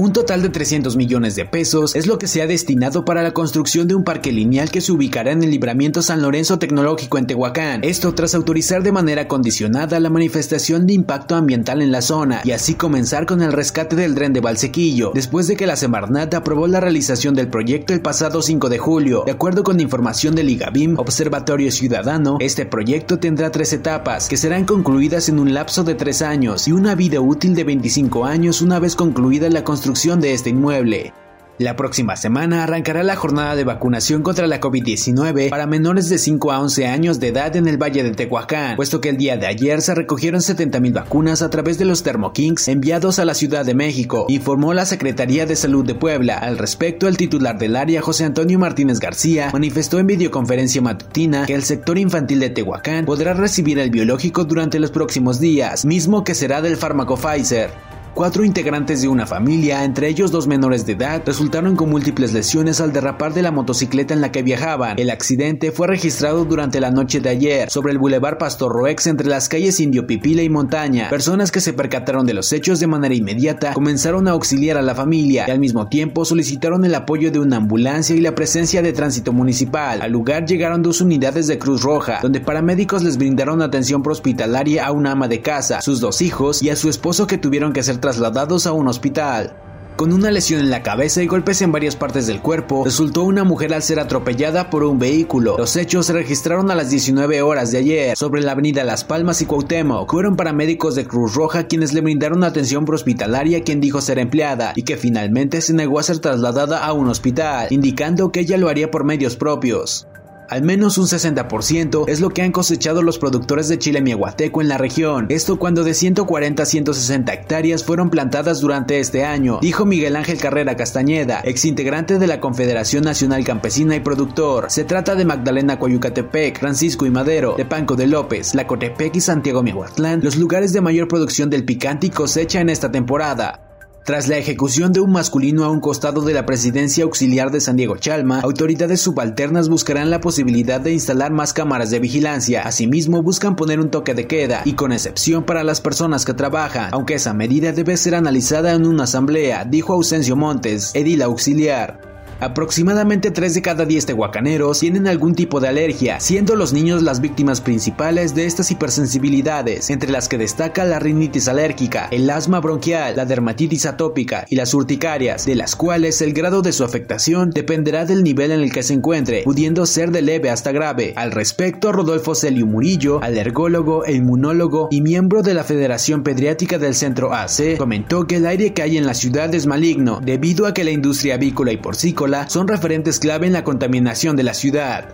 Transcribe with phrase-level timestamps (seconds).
[0.00, 3.32] Un total de 300 millones de pesos es lo que se ha destinado para la
[3.32, 7.26] construcción de un parque lineal que se ubicará en el libramiento San Lorenzo Tecnológico en
[7.26, 7.82] Tehuacán.
[7.82, 12.52] Esto tras autorizar de manera condicionada la manifestación de impacto ambiental en la zona y
[12.52, 16.68] así comenzar con el rescate del tren de Valsequillo, después de que la Semarnat aprobó
[16.68, 19.24] la realización del proyecto el pasado 5 de julio.
[19.26, 24.64] De acuerdo con información del IGABIM, Observatorio Ciudadano, este proyecto tendrá tres etapas que serán
[24.64, 28.78] concluidas en un lapso de tres años y una vida útil de 25 años una
[28.78, 31.14] vez concluida la construcción de este inmueble.
[31.58, 36.52] La próxima semana arrancará la jornada de vacunación contra la COVID-19 para menores de 5
[36.52, 39.48] a 11 años de edad en el Valle de Tehuacán, puesto que el día de
[39.48, 43.74] ayer se recogieron 70.000 vacunas a través de los Thermokings enviados a la Ciudad de
[43.74, 46.38] México, informó la Secretaría de Salud de Puebla.
[46.38, 51.54] Al respecto, el titular del área, José Antonio Martínez García, manifestó en videoconferencia matutina que
[51.54, 56.36] el sector infantil de Tehuacán podrá recibir el biológico durante los próximos días, mismo que
[56.36, 57.97] será del fármaco Pfizer.
[58.18, 62.80] Cuatro integrantes de una familia, entre ellos dos menores de edad, resultaron con múltiples lesiones
[62.80, 64.98] al derrapar de la motocicleta en la que viajaban.
[64.98, 69.28] El accidente fue registrado durante la noche de ayer sobre el Boulevard Pastor Roex entre
[69.28, 71.08] las calles Indio Pipila y Montaña.
[71.10, 74.96] Personas que se percataron de los hechos de manera inmediata comenzaron a auxiliar a la
[74.96, 78.92] familia y al mismo tiempo solicitaron el apoyo de una ambulancia y la presencia de
[78.92, 80.02] tránsito municipal.
[80.02, 84.90] Al lugar llegaron dos unidades de Cruz Roja, donde paramédicos les brindaron atención prohospitalaria a
[84.90, 88.07] una ama de casa, sus dos hijos y a su esposo que tuvieron que ser
[88.08, 89.54] trasladados a un hospital.
[89.96, 93.44] Con una lesión en la cabeza y golpes en varias partes del cuerpo, resultó una
[93.44, 95.58] mujer al ser atropellada por un vehículo.
[95.58, 99.42] Los hechos se registraron a las 19 horas de ayer sobre la avenida Las Palmas
[99.42, 100.10] y Cuauhtémoc.
[100.10, 104.84] Fueron paramédicos de Cruz Roja quienes le brindaron atención hospitalaria quien dijo ser empleada y
[104.84, 108.90] que finalmente se negó a ser trasladada a un hospital, indicando que ella lo haría
[108.90, 110.07] por medios propios.
[110.48, 114.68] Al menos un 60% es lo que han cosechado los productores de chile miahuateco en
[114.68, 115.26] la región.
[115.28, 120.38] Esto cuando de 140 a 160 hectáreas fueron plantadas durante este año, dijo Miguel Ángel
[120.38, 124.70] Carrera Castañeda, exintegrante de la Confederación Nacional Campesina y Productor.
[124.70, 129.62] Se trata de Magdalena Coyucatepec, Francisco y Madero, de Panco de López, Lacotepec y Santiago
[129.62, 133.67] Miahuatlán, los lugares de mayor producción del picante y cosecha en esta temporada.
[134.08, 137.76] Tras la ejecución de un masculino a un costado de la presidencia auxiliar de San
[137.76, 142.62] Diego Chalma, autoridades subalternas buscarán la posibilidad de instalar más cámaras de vigilancia.
[142.62, 146.88] Asimismo, buscan poner un toque de queda y con excepción para las personas que trabajan,
[146.92, 152.07] aunque esa medida debe ser analizada en una asamblea, dijo Ausencio Montes, edil auxiliar.
[152.40, 157.20] Aproximadamente 3 de cada 10 tehuacaneros tienen algún tipo de alergia, siendo los niños las
[157.20, 163.16] víctimas principales de estas hipersensibilidades, entre las que destaca la rinitis alérgica, el asma bronquial,
[163.16, 168.04] la dermatitis atópica y las urticarias, de las cuales el grado de su afectación dependerá
[168.04, 171.14] del nivel en el que se encuentre, pudiendo ser de leve hasta grave.
[171.16, 176.94] Al respecto, Rodolfo Celio Murillo, alergólogo e inmunólogo y miembro de la Federación Pediátrica del
[176.94, 180.72] Centro AC, comentó que el aire que hay en la ciudad es maligno, debido a
[180.72, 185.08] que la industria avícola y porcícola son referentes clave en la contaminación de la ciudad.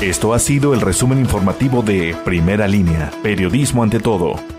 [0.00, 4.57] Esto ha sido el resumen informativo de Primera Línea, Periodismo ante todo.